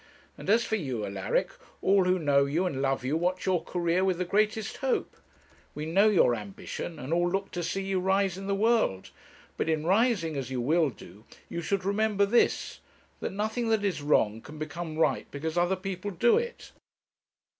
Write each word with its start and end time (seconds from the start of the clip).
And 0.35 0.49
as 0.49 0.65
for 0.65 0.77
you, 0.77 1.05
Alaric, 1.05 1.51
all 1.79 2.05
who 2.05 2.17
know 2.17 2.45
you 2.45 2.65
and 2.65 2.81
love 2.81 3.05
you 3.05 3.15
watch 3.15 3.45
your 3.45 3.63
career 3.63 4.03
with 4.03 4.17
the 4.17 4.25
greatest 4.25 4.77
hope. 4.77 5.15
We 5.75 5.85
know 5.85 6.09
your 6.09 6.33
ambition, 6.33 6.97
and 6.97 7.13
all 7.13 7.29
look 7.29 7.51
to 7.51 7.61
see 7.61 7.83
you 7.83 7.99
rise 7.99 8.35
in 8.35 8.47
the 8.47 8.55
world. 8.55 9.11
But 9.57 9.69
in 9.69 9.85
rising, 9.85 10.35
as 10.37 10.49
you 10.49 10.59
will 10.59 10.89
do, 10.89 11.25
you 11.49 11.61
should 11.61 11.85
remember 11.85 12.25
this 12.25 12.79
that 13.19 13.31
nothing 13.31 13.69
that 13.69 13.85
is 13.85 14.01
wrong 14.01 14.41
can 14.41 14.57
become 14.57 14.97
right 14.97 15.29
because 15.29 15.55
other 15.55 15.75
people 15.75 16.09
do 16.09 16.35
it.' 16.35 16.71